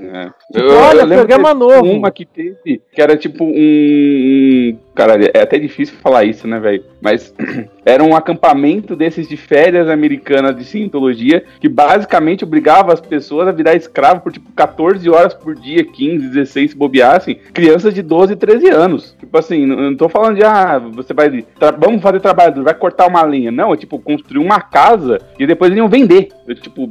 [0.00, 0.24] É.
[0.52, 1.84] Tipo, olha, lembro programa novo.
[1.84, 3.52] Uma que teve, que era tipo um.
[3.54, 6.84] um- Cara, é até difícil falar isso, né, velho?
[7.00, 7.34] Mas
[7.84, 13.52] era um acampamento desses de férias americanas de cientologia que basicamente obrigava as pessoas a
[13.52, 18.36] virar escravo por tipo 14 horas por dia, 15, 16 se bobeassem, crianças de 12,
[18.36, 19.16] 13 anos.
[19.18, 21.44] Tipo assim, não, não tô falando de, ah, você vai.
[21.78, 23.50] vamos fazer trabalho, vai cortar uma linha.
[23.50, 26.28] Não, é tipo construir uma casa e depois eles iam vender.
[26.46, 26.90] Eu, tipo,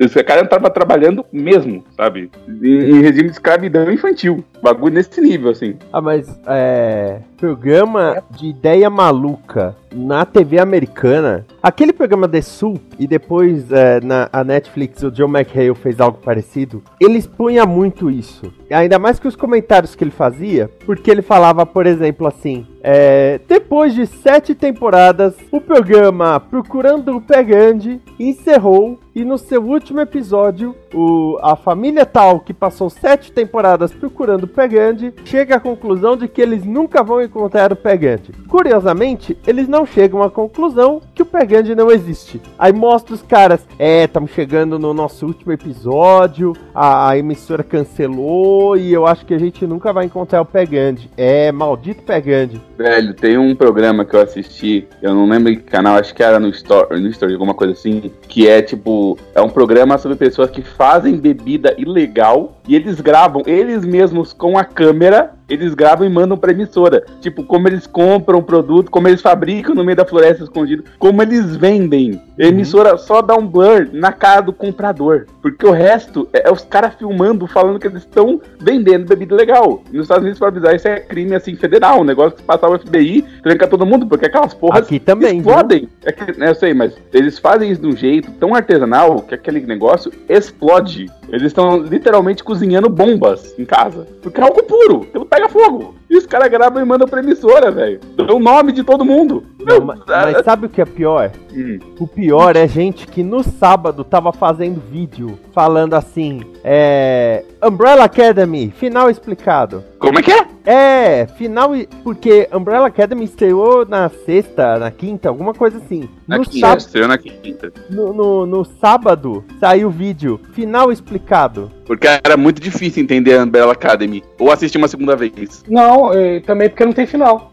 [0.00, 2.30] esse cara tava trabalhando mesmo, sabe?
[2.48, 4.44] Em, em regime de escravidão infantil.
[4.62, 5.76] Bagulho nesse nível, assim.
[5.92, 7.20] Ah, mas é.
[7.36, 11.46] Programa de ideia maluca na TV americana.
[11.62, 16.18] Aquele programa The Sul, e depois é, na a Netflix, o John McHale fez algo
[16.18, 16.82] parecido.
[17.00, 18.52] Ele expunha muito isso.
[18.70, 23.40] Ainda mais que os comentários que ele fazia, porque ele falava, por exemplo, assim: é,
[23.48, 28.98] depois de sete temporadas, o programa Procurando o Pé Grande encerrou.
[29.14, 34.48] E no seu último episódio, o, a família tal, que passou sete temporadas procurando o
[34.48, 38.32] Pé Grande, chega à conclusão de que eles nunca vão encontrar o Pé Grande.
[38.48, 42.40] Curiosamente, eles não chegam à conclusão que o Pé Grande não existe.
[42.58, 48.76] Aí mostra os caras, é, estamos chegando no nosso último episódio, a, a emissora cancelou
[48.76, 51.10] e eu acho que a gente nunca vai encontrar o Pé Grande.
[51.16, 52.60] É, maldito Pé Grande.
[52.78, 56.22] Velho, tem um programa que eu assisti, eu não lembro em que canal, acho que
[56.22, 60.16] era no Story, no Story, alguma coisa assim, que é tipo, é um programa sobre
[60.16, 66.06] pessoas que fazem bebida ilegal e eles gravam eles mesmos com a câmera, eles gravam
[66.06, 67.04] e mandam pra emissora.
[67.20, 71.22] Tipo, como eles compram o produto, como eles fabricam no meio da floresta escondido, como
[71.22, 72.20] eles vendem.
[72.38, 75.26] A emissora só dá um blur na cara do comprador.
[75.40, 79.82] Porque o resto é, é os caras filmando, falando que eles estão vendendo bebida legal.
[79.92, 82.00] E nos Estados Unidos, pra avisar, isso é crime assim federal.
[82.00, 85.38] Um negócio que se passar o FBI, tranca todo mundo, porque aquelas porras Aqui também,
[85.38, 85.88] explodem.
[86.04, 89.34] É que, né, eu sei, mas eles fazem isso de um jeito tão artesanal que
[89.34, 91.06] aquele negócio explode.
[91.28, 94.06] Eles estão literalmente cozinhando bombas em casa.
[94.22, 95.95] Porque é algo puro, aquilo pega fogo.
[96.08, 98.00] E os caras gravam e mandam pra emissora, velho.
[98.16, 99.44] Dão o nome de todo mundo.
[99.64, 101.30] Não, mas, mas sabe o que é pior?
[101.52, 101.78] Hum.
[101.98, 107.44] O pior é gente que no sábado tava fazendo vídeo falando assim: é.
[107.62, 109.82] Umbrella Academy, final explicado.
[109.98, 110.46] Como é que é?
[110.64, 111.74] É, final.
[111.74, 116.08] e- Porque Umbrella Academy estreou na sexta, na quinta, alguma coisa assim.
[116.28, 117.72] Na No, quinta, sábado, estreou na quinta.
[117.90, 121.70] no, no- no sábado saiu o vídeo, final explicado.
[121.86, 124.22] Porque era muito difícil entender a Umbrella Academy.
[124.38, 125.64] Ou assistir uma segunda vez.
[125.68, 127.52] Não, eh, também porque não tem final.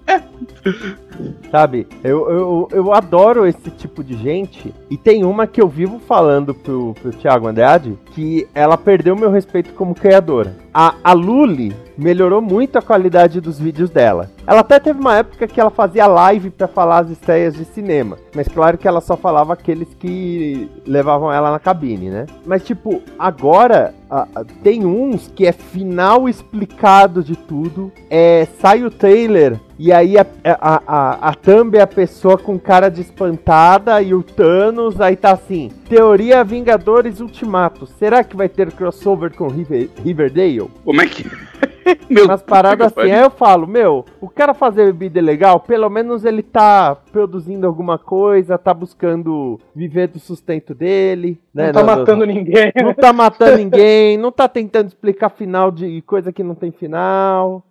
[1.52, 1.88] Sabe?
[2.04, 4.74] Eu, eu, eu adoro esse tipo de gente.
[4.90, 9.30] E tem uma que eu vivo falando pro, pro Thiago Andrade que ela perdeu meu
[9.32, 10.56] respeito como criadora.
[10.74, 14.30] A, a Luli melhorou muito a qualidade dos vídeos dela.
[14.48, 18.18] Ela até teve uma época que ela fazia live pra falar as estreias de cinema.
[18.36, 22.26] Mas claro que ela só falava aqueles que levavam ela na cabine, né?
[22.46, 27.92] Mas tipo, agora a- a- tem uns que é final explicado de tudo.
[28.10, 32.58] É, sai o trailer e aí a, a, a, a thumb é a pessoa com
[32.58, 35.70] cara de espantada e o Thanos aí tá assim.
[35.90, 37.86] Teoria Vingadores Ultimato.
[37.86, 40.72] Será que vai ter crossover com River, Riverdale?
[40.86, 41.30] Como é que.
[42.10, 43.12] Meu Umas paradas assim.
[43.12, 48.00] Aí eu falo, meu, o cara fazer bebida legal, pelo menos ele tá produzindo alguma
[48.00, 51.42] coisa, tá buscando viver do sustento dele.
[51.54, 51.66] né?
[51.66, 52.72] Não tá matando ninguém.
[52.82, 57.66] Não tá matando ninguém, não tá tentando explicar final de coisa que não tem final.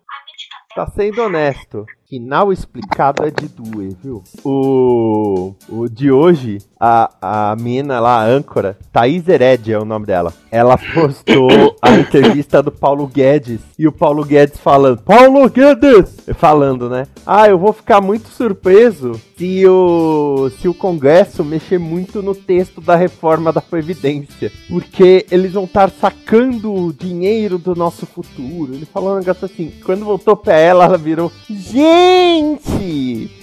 [0.75, 1.87] Tá sendo honesto.
[2.13, 4.23] Final explicado é de doer, viu?
[4.45, 10.05] O, o de hoje, a, a mina lá, a âncora, Thaís Heredia é o nome
[10.05, 10.31] dela.
[10.51, 11.49] Ela postou
[11.81, 13.61] a entrevista do Paulo Guedes.
[13.79, 16.15] E o Paulo Guedes falando, Paulo Guedes!
[16.35, 17.07] Falando, né?
[17.27, 22.83] Ah, eu vou ficar muito surpreso se o, se o Congresso mexer muito no texto
[22.83, 24.53] da reforma da Previdência.
[24.69, 28.75] Porque eles vão estar sacando o dinheiro do nosso futuro.
[28.75, 29.73] Ele falou um negócio assim.
[29.83, 32.02] Quando voltou pra ela, ela virou: Gente!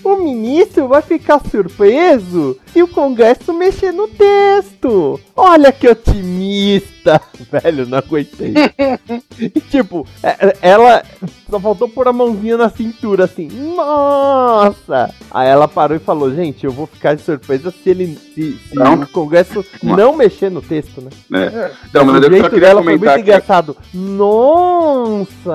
[0.04, 5.20] O ministro vai ficar surpreso se o Congresso mexer no texto.
[5.36, 7.22] Olha que otimista!
[7.52, 8.54] Velho, não aguentei.
[9.40, 11.04] e tipo, é- ela
[11.50, 13.48] só faltou pôr a mãozinha na cintura assim.
[13.76, 15.14] Nossa!
[15.32, 18.18] Aí ela parou e falou: Gente, eu vou ficar de surpresa se ele.
[18.40, 18.94] Se, se Não.
[19.02, 21.10] o Congresso não mexer no texto, né?
[21.34, 21.72] É.
[21.90, 23.76] Então, mas o eu só jeito queria dela foi comentar muito que engraçado.
[23.94, 25.50] Nossa!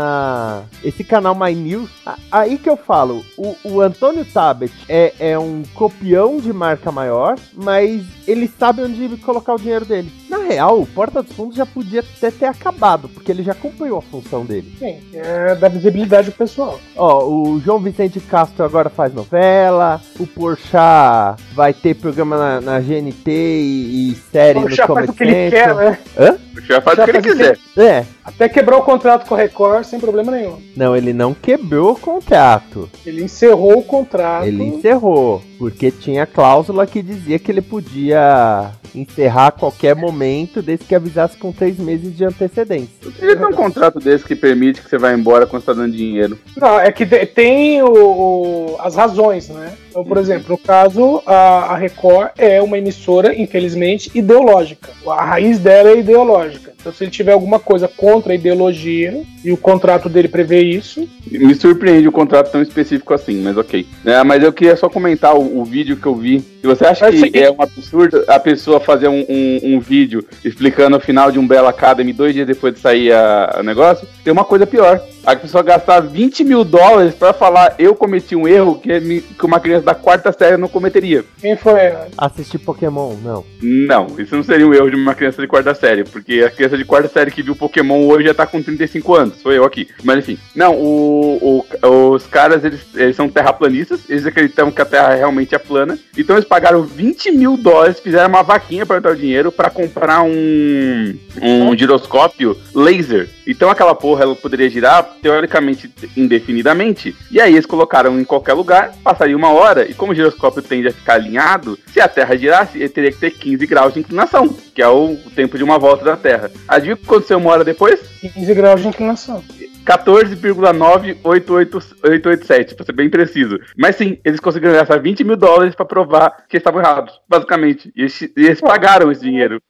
[0.82, 1.88] Esse canal My News.
[2.30, 7.36] Aí que eu falo, o, o Antônio Tabet é, é um copião de marca maior,
[7.54, 10.12] mas ele sabe onde colocar o dinheiro dele.
[10.34, 13.96] Na real, o Porta dos Fundos já podia até ter acabado, porque ele já cumpriu
[13.96, 14.74] a função dele.
[14.80, 16.80] Sim, é da visibilidade do pessoal.
[16.96, 22.80] Ó, o João Vicente Castro agora faz novela, o Porchat vai ter programa na, na
[22.80, 25.98] GNT e, e série O no já faz Comedy o que ele quer, né?
[26.18, 26.34] Hã?
[26.34, 27.58] faz o que ele faz o que quiser.
[27.76, 28.04] É.
[28.24, 30.56] Até quebrar o contrato com a Record sem problema nenhum.
[30.76, 32.88] Não, ele não quebrou o contrato.
[33.04, 34.46] Ele encerrou o contrato.
[34.46, 40.84] Ele encerrou, porque tinha cláusula que dizia que ele podia encerrar a qualquer momento, desde
[40.84, 42.88] que avisasse com três meses de antecedência.
[43.02, 45.92] Devia ter um contrato desse que permite que você vá embora quando você tá dando
[45.92, 46.38] dinheiro.
[46.56, 49.72] Não, é que tem o, o- as razões, né?
[49.90, 54.90] Então, por exemplo, no caso, a, a Record é uma emissora, infelizmente, ideológica.
[55.08, 56.72] A raiz dela é ideológica.
[56.80, 61.08] Então, se ele tiver alguma coisa contra a ideologia, e o contrato dele prevê isso,
[61.30, 63.86] Me surpreende o contrato tão específico assim, mas ok.
[64.04, 66.40] É, mas eu queria só comentar o, o vídeo que eu vi.
[66.40, 70.96] Se você acha que é um absurdo a pessoa fazer um, um- um vídeo explicando
[70.96, 73.10] o final de um Bela Academy dois dias depois de sair
[73.58, 75.00] o negócio, tem uma coisa pior.
[75.26, 79.46] A pessoa gastar 20 mil dólares pra falar eu cometi um erro que, me- que
[79.46, 81.24] uma criança da quarta série não cometeria.
[81.40, 81.92] quem foi?
[82.18, 83.44] Assistir Pokémon, não.
[83.62, 86.76] Não, isso não seria um erro de uma criança de quarta série, porque a criança
[86.76, 89.88] de quarta série que viu Pokémon hoje já tá com 35 anos, sou eu aqui.
[90.02, 94.84] Mas enfim, não, o, o- os caras, eles, eles são terraplanistas, eles acreditam que a
[94.84, 99.12] Terra realmente é plana, então eles pagaram 20 mil dólares, fizeram uma vaquinha para entrar
[99.12, 103.28] o dinheiro para comprar um, um giroscópio laser.
[103.46, 108.92] Então aquela porra ela poderia girar, teoricamente, indefinidamente, e aí eles colocaram em qualquer lugar,
[109.02, 112.78] passaria uma hora, e como o giroscópio tende a ficar alinhado, se a Terra girasse,
[112.78, 116.04] ele teria que ter 15 graus de inclinação, que é o tempo de uma volta
[116.04, 116.50] da Terra.
[116.68, 118.00] Adivinha o que aconteceu uma hora depois?
[118.20, 119.42] 15 graus de inclinação.
[119.84, 123.58] 14,9887, pra ser bem preciso.
[123.76, 127.92] Mas sim, eles conseguiram gastar 20 mil dólares pra provar que eles estavam errados, basicamente.
[127.96, 129.60] E eles, e eles pagaram esse dinheiro.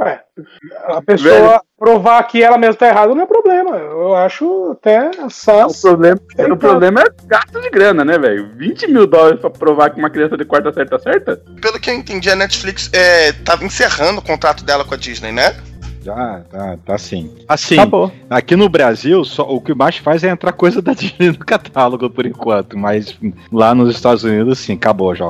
[0.00, 0.20] É,
[0.88, 1.60] a pessoa Velho.
[1.78, 3.76] provar que ela mesma tá errada não é problema.
[3.76, 5.80] Eu acho até O sas.
[5.80, 8.50] problema, Então- o problema é gasto de grana, né, velho?
[8.54, 11.40] 20 mil dólares pra provar que uma criança de quarta série tá certa?
[11.60, 15.32] Pelo que eu entendi, a Netflix é, tava encerrando o contrato dela com a Disney,
[15.32, 15.54] né?
[16.06, 17.28] Já, tá, tá sim.
[17.48, 18.12] Assim, Acabou.
[18.30, 22.08] aqui no Brasil, só, o que mais faz é entrar coisa da Disney no catálogo
[22.08, 23.18] por enquanto, mas
[23.50, 25.26] lá nos Estados Unidos, sim, acabou já.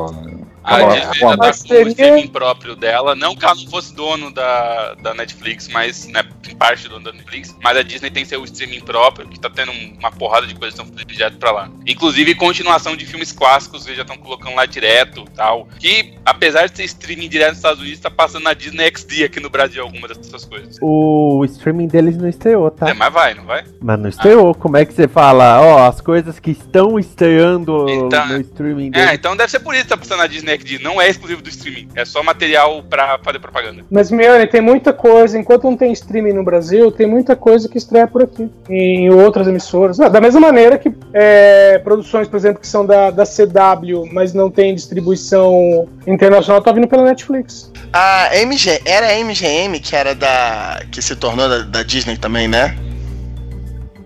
[0.67, 3.15] A Disney já tá com o streaming próprio dela.
[3.15, 7.13] Não que ela não fosse dono da, da Netflix, mas, né, em parte dono da
[7.13, 7.55] Netflix.
[7.63, 10.85] Mas a Disney tem seu streaming próprio, que tá tendo uma porrada de coisas que
[10.87, 11.71] estão direto pra lá.
[11.87, 15.69] Inclusive, continuação de filmes clássicos, eles já estão colocando lá direto tal.
[15.79, 19.41] Que, apesar de ser streaming direto nos Estados Unidos, tá passando na Disney XD aqui
[19.41, 20.77] no Brasil alguma dessas coisas.
[20.83, 22.91] O streaming deles não estreou, tá?
[22.91, 23.65] É, mas vai, não vai?
[23.81, 24.55] Mas não estreou.
[24.55, 25.61] Como é que você fala?
[25.61, 29.11] Ó, as coisas que estão estreando Então, no streaming É, deles.
[29.15, 30.79] então deve ser por isso que tá passando na Disney XD.
[30.83, 33.85] Não é exclusivo do streaming, é só material pra fazer propaganda.
[33.91, 37.79] Mas, Miane, tem muita coisa, enquanto não tem streaming no Brasil, tem muita coisa que
[37.79, 40.01] estreia por aqui, em outras emissoras.
[40.01, 44.33] Ah, da mesma maneira que é, produções, por exemplo, que são da, da CW, mas
[44.33, 47.73] não tem distribuição internacional, tá vindo pela Netflix.
[47.93, 50.83] A MG, era a MGM que era da.
[50.91, 52.77] que se tornou da, da Disney também, né?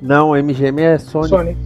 [0.01, 1.29] Não, MGM é Sony.
[1.29, 1.57] Sony.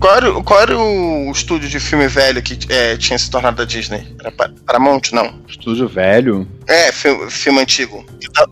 [0.00, 3.58] Qual era, o- qual era o estúdio de filme velho que é, tinha se tornado
[3.58, 4.06] da Disney?
[4.18, 5.34] Era Pa- Paramount, não?
[5.46, 6.48] Estúdio velho.
[6.66, 8.04] É, filme, filme antigo.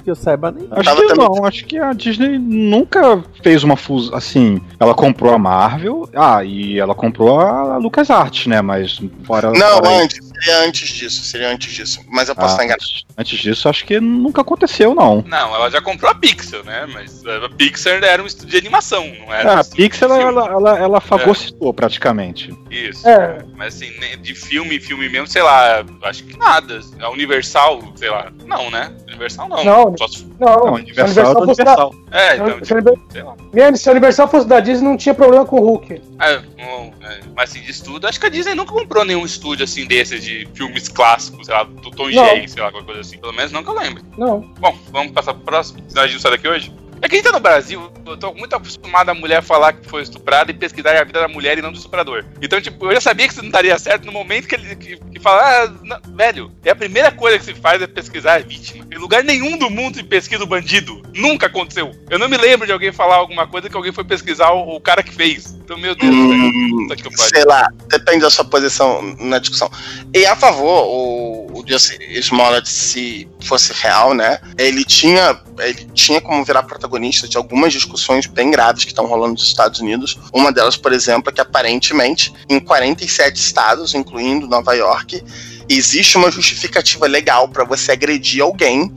[0.04, 0.66] Que eu saiba nem.
[0.72, 4.14] Acho que também- não, acho que a Disney nunca fez uma fusão.
[4.16, 8.60] Assim, ela comprou a Marvel, ah, e ela comprou a LucasArts, né?
[8.60, 9.50] Mas fora.
[9.52, 10.18] Não, fora antes.
[10.38, 11.22] Seria antes disso.
[11.24, 12.00] Seria antes disso.
[12.10, 12.84] Mas eu posso Ah, estar enganado.
[13.16, 15.24] Antes disso, acho que nunca aconteceu, não.
[15.26, 16.86] Não, ela já comprou a Pixar, né?
[16.92, 20.20] Mas a Pixar era um estúdio de animação, não era um Ah, a Pixar, ela,
[20.22, 21.00] ela, ela, ela É.
[21.38, 22.54] citou praticamente.
[22.70, 23.06] Isso.
[23.08, 26.80] É, Mas assim, né, de filme, filme mesmo, sei lá, acho que nada.
[27.00, 28.30] A Universal, sei lá.
[28.46, 28.92] Não, né?
[29.08, 29.64] Universal não.
[29.64, 29.96] Não.
[29.98, 31.94] Só se- não, Não, se Universal é do fosse da, Universal.
[32.10, 33.36] É, então, se a Univer- sei lá.
[33.76, 36.02] Se a Universal fosse da Disney, não tinha problema com o Hulk.
[36.20, 39.64] É, não, é, mas assim, de estudo, acho que a Disney nunca comprou nenhum estúdio
[39.64, 42.12] assim desses de filmes clássicos, sei lá, do Tom Não.
[42.12, 43.18] Jerry, sei lá, qualquer coisa assim.
[43.18, 44.02] Pelo menos não que eu lembro.
[44.16, 44.40] Não.
[44.58, 46.72] Bom, vamos passar pro próximo, senão a gente não sai daqui hoje.
[47.00, 49.88] É que a gente tá no Brasil, eu tô muito acostumado a mulher falar que
[49.88, 52.24] foi estuprada e pesquisar a vida da mulher e não do estuprador.
[52.42, 54.96] Então, tipo, eu já sabia que isso não daria certo no momento que ele que,
[54.96, 58.38] que fala, ah, não, velho, é a primeira coisa que se faz é pesquisar a
[58.38, 58.86] vítima.
[58.92, 61.02] Em lugar nenhum do mundo se pesquisa o bandido.
[61.14, 61.92] Nunca aconteceu.
[62.10, 64.80] Eu não me lembro de alguém falar alguma coisa que alguém foi pesquisar o, o
[64.80, 65.56] cara que fez.
[65.64, 67.10] Então, meu Deus, Hum, velho.
[67.16, 69.70] Sei lá, depende da sua posição na discussão.
[70.14, 74.40] E a favor, o, Justin Smollett, se fosse real, né?
[74.56, 79.34] Ele tinha, ele tinha como virar protagonista de algumas discussões bem graves que estão rolando
[79.34, 80.18] nos Estados Unidos.
[80.32, 85.22] Uma delas, por exemplo, é que aparentemente em 47 estados, incluindo Nova York,
[85.68, 88.92] existe uma justificativa legal para você agredir alguém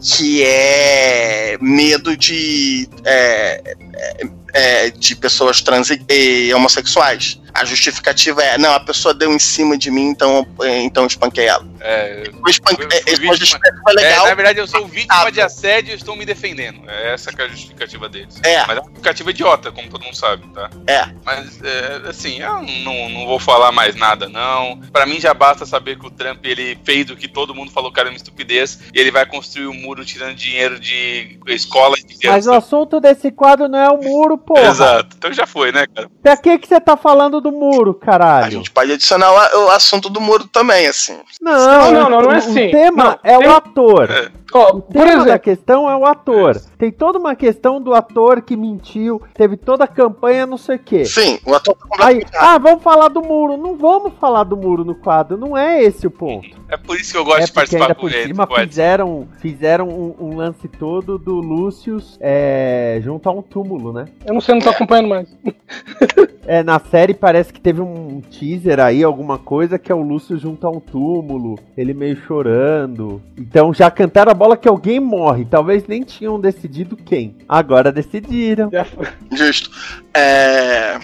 [0.00, 7.40] que é medo de é, é, é, de pessoas trans e, homossexuais.
[7.52, 10.46] A justificativa é, não, a pessoa deu em cima de mim, então,
[10.82, 11.66] então espanquei ela.
[11.86, 13.36] É, espan- Fui- é, vítima.
[13.36, 14.26] justificativa é, legal.
[14.26, 16.80] na verdade, eu sou vítima de assédio e estou me defendendo.
[16.88, 18.40] É essa que é a justificativa deles.
[18.42, 18.60] É.
[18.66, 20.70] Mas é uma justificativa idiota, como todo mundo sabe, tá?
[20.86, 21.06] É.
[21.24, 24.80] Mas, é, assim, eu não, não vou falar mais nada, não.
[24.92, 27.92] Pra mim já basta saber que o Trump, ele fez o que todo mundo falou
[27.92, 32.02] que era uma estupidez e ele vai construir um muro tirando dinheiro de escola e
[32.02, 34.62] de Mas o assunto desse quadro não é o muro, porra.
[34.68, 35.14] Exato.
[35.18, 36.08] Então já foi, né, cara?
[36.22, 38.52] Pra que que você tá falando do muro, A caralho?
[38.52, 41.18] gente pode adicionar o, o assunto do muro também, assim.
[41.40, 42.68] Não, Não, não, não é o- assim.
[42.68, 44.08] O tema Não, é tem- o ator.
[44.54, 44.58] É.
[44.58, 46.60] Ó, O por tema da exemplo, questão é o ator.
[46.78, 50.78] Tem toda uma questão do ator que mentiu, teve toda a campanha, não sei o
[50.78, 51.04] quê.
[51.04, 53.56] Sim, o ator tá Aí, ah, vamos falar do muro.
[53.56, 56.48] Não vamos falar do muro no quadro, não é esse o ponto.
[56.68, 58.28] É por isso que eu gosto é de participar por ele.
[58.28, 64.06] cima fizeram, fizeram um, um lance todo do Lúcius é, junto a um túmulo, né?
[64.24, 65.28] eu não sei, não tô acompanhando mais.
[66.46, 70.36] É, na série parece que teve um teaser aí, alguma coisa, que é o Lúcio
[70.38, 73.22] junto a um túmulo, ele meio chorando.
[73.36, 75.46] Então já cantaram a bola que alguém morre.
[75.46, 77.36] Talvez nem tinham decidido quem.
[77.48, 78.68] Agora decidiram.
[78.70, 79.06] Já foi.
[79.32, 79.70] Justo.
[80.12, 80.98] É...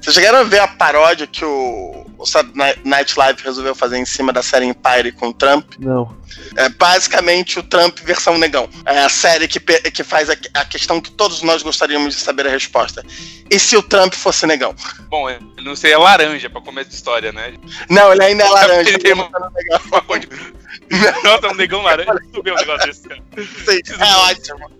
[0.00, 4.04] Vocês chegaram a ver a paródia que o, o Saturday Night Live resolveu fazer em
[4.06, 5.72] cima da série Empire com o Trump?
[5.78, 6.16] Não.
[6.56, 8.68] É basicamente o Trump versão negão.
[8.84, 12.46] É a série que, que faz a, a questão que todos nós gostaríamos de saber
[12.46, 13.04] a resposta.
[13.50, 14.74] E se o Trump fosse negão?
[15.08, 17.54] Bom, eu não sei, é laranja pra começo de história, né?
[17.90, 18.90] Não, ele ainda é laranja.
[18.90, 19.80] Ele tem ele uma- tá negão.
[19.86, 20.28] Uma cor de-
[21.24, 22.12] Nossa, um negão laranja.
[22.42, 23.22] Bem um negócio desse, cara.
[23.64, 24.70] Sim, é ótimo.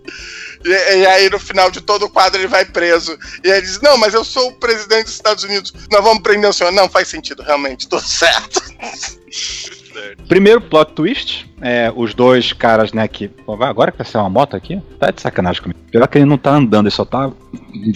[0.65, 3.19] E, e aí, no final de todo o quadro, ele vai preso.
[3.45, 5.73] E ele diz: Não, mas eu sou o presidente dos Estados Unidos.
[5.91, 6.73] Nós vamos prender o senhor.
[6.73, 8.61] Não, faz sentido, realmente, tudo certo.
[9.97, 10.25] Certo.
[10.29, 13.31] Primeiro plot twist, é, os dois caras, né, que.
[13.61, 15.81] Agora que vai ser uma moto aqui, tá de sacanagem comigo.
[15.91, 17.31] Pior que ele não tá andando, ele só tá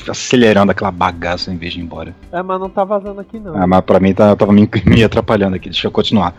[0.08, 2.14] acelerando aquela bagaça em vez de ir embora.
[2.32, 3.54] É, mas não tá vazando aqui não.
[3.54, 6.34] Ah, mas pra mim tá, tava me, me atrapalhando aqui, deixa eu continuar.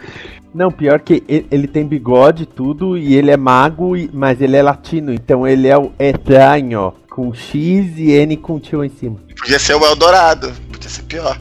[0.53, 4.41] Não, pior que ele, ele tem bigode e tudo, e ele é mago, e- mas
[4.41, 8.89] ele é latino, então ele é o estranho, com X e N com tio em
[8.89, 9.17] cima.
[9.39, 11.37] Podia ser o Eldorado, podia ser pior.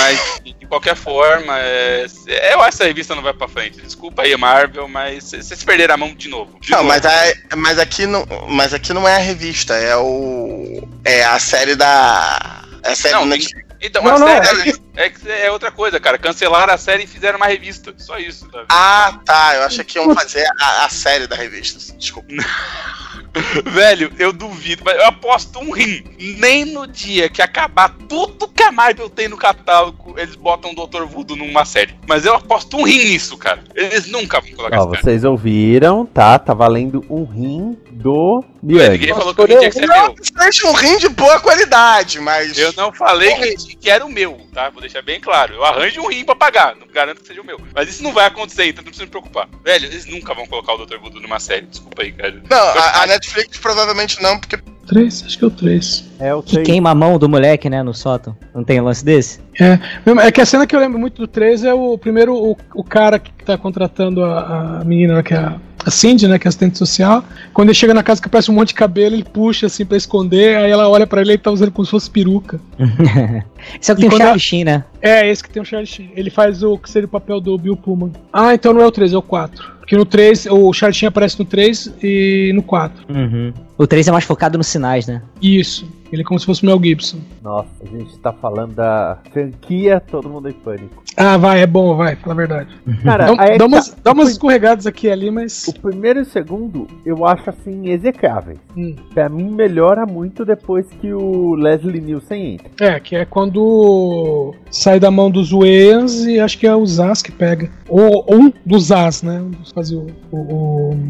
[0.03, 2.07] Mas, de qualquer forma, é...
[2.53, 3.81] eu acho que essa revista não vai pra frente.
[3.81, 6.59] Desculpa aí, Marvel, mas vocês perderam a mão de novo.
[6.61, 6.89] De Não, novo.
[6.89, 10.89] mas, a- mas, aqui não, mas aqui não é a revista, é o.
[11.05, 12.65] É a série da.
[12.83, 13.71] É a série Não, do tem- Netflix.
[13.83, 16.19] Então, Não, a não, série é, que é outra coisa, cara.
[16.19, 17.95] Cancelaram a série e fizeram uma revista.
[17.97, 18.49] Só isso?
[18.69, 19.55] Ah, tá.
[19.57, 21.93] Eu achei que iam fazer a, a série da revista.
[21.97, 22.29] Desculpa.
[23.65, 26.03] Velho, eu duvido, mas eu aposto um rim.
[26.39, 30.75] Nem no dia que acabar tudo que a Marvel tem no catálogo, eles botam o
[30.75, 31.05] Dr.
[31.05, 31.95] Voodoo numa série.
[32.09, 33.63] Mas eu aposto um rim nisso, cara.
[33.75, 35.03] Eles nunca vão colocar Ó, esse cara.
[35.03, 36.39] vocês ouviram, tá?
[36.39, 39.09] Tá valendo um rim do Ninguém Miyagi.
[39.15, 40.71] falou que o rim tinha que ser Não meu.
[40.71, 42.59] um rim de boa qualidade, mas.
[42.59, 44.71] Eu não falei que, que era o meu, tá?
[44.71, 45.55] Vou deixar bem claro.
[45.55, 47.61] Eu arranjo um rim pra pagar, não garanto que seja o meu.
[47.75, 49.49] Mas isso não vai acontecer, então não precisa me preocupar.
[49.65, 50.99] Velho, eles nunca vão colocar o Dr.
[50.99, 51.67] Voodoo numa série.
[51.67, 52.43] Desculpa aí, cara.
[52.51, 54.59] Não, a, a Netflix provavelmente não, porque.
[54.87, 56.05] Três, acho que é o três.
[56.19, 56.67] É o Que três.
[56.67, 58.37] queima a mão do moleque, né, no sótão.
[58.53, 59.41] Não tem um lance desse?
[59.57, 62.83] É que a cena que eu lembro muito do 3 é o primeiro o, o
[62.83, 66.49] cara que tá contratando a, a menina, que é a, a Cindy, né, que é
[66.49, 67.25] assistente social.
[67.53, 69.97] Quando ele chega na casa que aparece um monte de cabelo, ele puxa assim pra
[69.97, 72.61] esconder, aí ela olha pra ele e tá usando como se fosse peruca.
[73.81, 74.85] Isso é o que E tem o Charlie Sheen, né?
[75.01, 76.13] É, esse que tem o Charlie Sheen.
[76.15, 78.13] Ele faz o que seria o papel do Bill Pullman.
[78.33, 79.81] Ah, então não é o 3, é o 4.
[79.81, 83.05] Porque no 3, o Charlie Sheen aparece no 3 e no 4.
[83.09, 83.53] Uhum.
[83.77, 85.23] O 3 é mais focado nos sinais, né?
[85.43, 85.89] Isso.
[86.13, 87.19] Ele é como se fosse o Mel Gibson.
[87.43, 91.03] Nossa, a gente tá falando da franquia Todo Mundo em Pânico.
[91.17, 92.69] Ah, vai, é bom, vai, fala a verdade.
[93.03, 93.97] Cara, Dá, é dá que umas, tá.
[94.05, 95.69] dá umas escorregadas aqui e ali, mas.
[95.69, 98.59] O primeiro e o segundo eu acho assim execráveis.
[98.77, 98.97] Hum.
[99.13, 102.71] Pra mim melhora muito depois que o Leslie Nielsen entra.
[102.81, 107.23] É, que é quando sai da mão dos Wayans e acho que é o Zaz
[107.23, 107.71] que pega.
[107.89, 109.45] Ou um dos Zaz, né?
[109.75, 110.07] Fazia o.
[110.31, 111.01] o, o...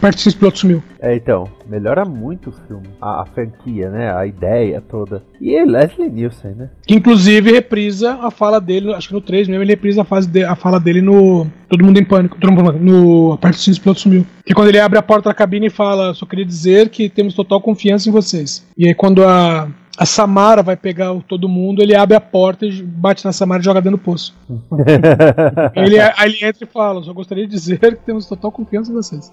[0.00, 0.82] Parte do piloto sumiu.
[1.00, 2.86] É, então, melhora muito o filme.
[3.00, 4.14] A, a franquia, né?
[4.14, 5.22] A ideia toda.
[5.40, 6.70] E é Leslie Nielsen, né?
[6.86, 10.28] Que inclusive reprisa a fala dele, acho que no 3 mesmo, ele reprisa a, fase
[10.28, 13.80] de- a fala dele no Todo Mundo em Pânico, Todo Mundo no A parte do
[13.80, 14.26] piloto sumiu.
[14.44, 17.34] Que quando ele abre a porta da cabine e fala, só queria dizer que temos
[17.34, 18.66] total confiança em vocês.
[18.78, 19.68] E aí quando a,
[20.00, 23.60] a Samara vai pegar o todo mundo, ele abre a porta e bate na Samara
[23.60, 24.34] e joga dentro do poço.
[25.76, 28.94] ele, aí ele entra e fala, só gostaria de dizer que temos total confiança em
[28.94, 29.30] vocês.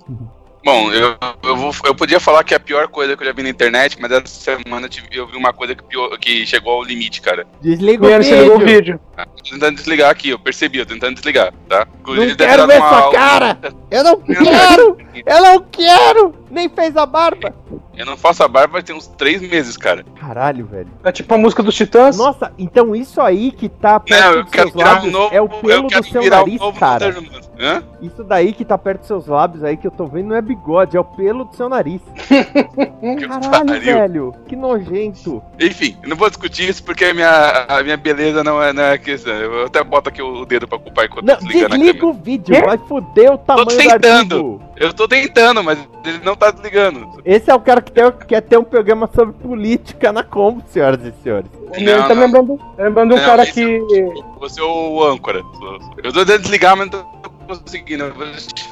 [0.65, 3.31] Bom, eu, eu, vou, eu podia falar que é a pior coisa que eu já
[3.31, 6.45] vi na internet, mas essa semana eu, tive- eu vi uma coisa que, pior- que
[6.45, 7.47] chegou ao limite, cara.
[7.61, 8.75] Primeiro o ligou o vídeo.
[8.75, 8.99] vídeo.
[9.15, 11.87] Tô tentando desligar aqui, eu percebi, eu tô tentando desligar, tá?
[12.01, 13.57] Inclusive, Não quero ver sua aula- cara!
[13.89, 14.97] Eu não quero!
[15.25, 16.35] Eu não quero!
[16.51, 17.53] Nem fez a barba!
[17.95, 20.05] Eu não faço a barba, vai ter uns três meses, cara.
[20.19, 20.87] Caralho, velho.
[21.03, 22.15] É tipo a música dos Titãs.
[22.17, 25.35] Nossa, então isso aí que tá perto Não, eu dos quero seus lábios um novo.
[25.35, 27.15] é o pelo do seu nariz, um cara.
[28.01, 30.41] Isso daí que tá perto dos seus lábios aí que eu tô vendo não é
[30.41, 31.99] bigode, é o pelo do seu nariz.
[33.27, 33.81] Caralho, pariu.
[33.81, 34.35] velho.
[34.47, 35.41] Que nojento.
[35.59, 38.83] Enfim, eu não vou discutir isso porque a minha, a minha beleza não é, não
[38.83, 39.33] é questão.
[39.33, 42.05] Eu até boto aqui o dedo pra culpar enquanto Não, desliga câmera.
[42.05, 44.61] o vídeo, vai foder o tamanho tentando.
[44.75, 47.21] Eu tô tentando, mas ele não tá desligando.
[47.25, 51.03] Esse é o cara que tem- quer ter um programa sobre política na Combo, senhoras
[51.03, 51.49] e senhores.
[51.73, 53.79] Ele tá me lembrando, lembrando um Não, cara esse que.
[54.39, 55.41] Você é o âncora.
[56.03, 57.16] Eu tô tentando desligar, mas não tô
[57.47, 58.03] conseguindo.
[58.03, 58.27] Eu vou-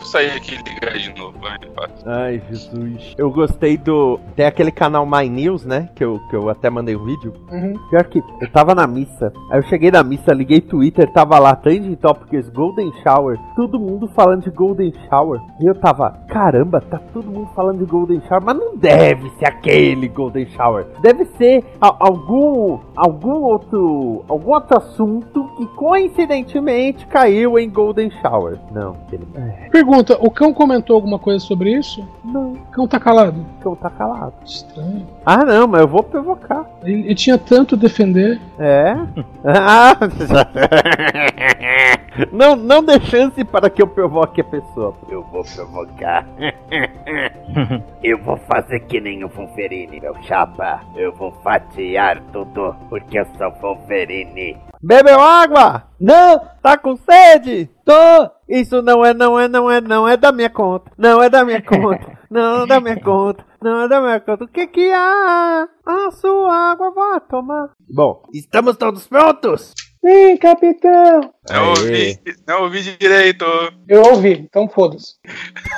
[0.06, 1.38] sair aqui e ligar de novo.
[1.40, 2.10] Vai, fácil.
[2.10, 3.14] Ai, Jesus.
[3.18, 4.20] Eu gostei do.
[4.36, 5.90] Tem aquele canal My News, né?
[5.96, 7.34] Que eu, que eu até mandei um vídeo.
[7.52, 7.74] Uhum.
[7.90, 9.32] Pior que eu tava na missa.
[9.52, 13.38] Aí eu cheguei na missa, liguei Twitter, tava lá, Trending Topics, Golden Shower.
[13.56, 15.40] Todo mundo falando de Golden Shower.
[15.60, 18.44] E eu tava, caramba, tá todo mundo falando de Golden Shower.
[18.44, 20.86] Mas não deve ser aquele Golden Shower.
[21.02, 22.80] Deve ser a- algum.
[22.96, 24.24] algum outro.
[24.30, 28.58] algum outro assunto que coincidentemente caiu em Golden Shower.
[28.72, 29.28] Não, ele.
[29.36, 32.08] É, Pergunta: o cão comentou alguma coisa sobre isso?
[32.24, 33.46] não, O cão tá calado.
[33.60, 34.34] então tá calado.
[34.46, 35.08] Estranho.
[35.26, 36.66] Ah, não, mas eu vou provocar.
[36.84, 38.40] Ele, ele tinha tanto a defender.
[38.60, 38.96] É?
[39.44, 39.98] Ah,
[42.32, 44.96] não, não dê chance para que eu provoque a pessoa.
[45.10, 46.26] Eu vou provocar.
[48.04, 50.82] eu vou fazer que nem o Wolverine, meu chapa.
[50.96, 54.58] Eu vou fatiar tudo, porque eu sou Wolverine.
[54.82, 55.84] Bebeu água?
[56.00, 56.40] Não!
[56.62, 57.70] Tá com sede?
[57.84, 58.30] Tô!
[58.48, 60.92] Isso não é, não é, não é, não é da minha conta.
[60.98, 62.20] Não é da minha conta.
[62.30, 63.46] Não é da minha conta.
[63.62, 64.44] Não é da minha conta.
[64.44, 65.68] O que que há?
[65.86, 67.72] A sua água vai tomar.
[67.90, 69.74] Bom, estamos todos prontos?
[70.06, 71.34] Sim, capitão!
[71.50, 73.44] Não ouvi, não ouvi direito.
[73.88, 75.16] Eu ouvi, então foda-se.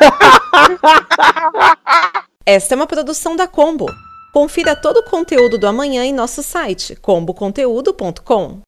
[2.46, 3.86] Esta é uma produção da Combo.
[4.34, 8.60] Confira todo o conteúdo do amanhã em nosso site comboconteúdo.com.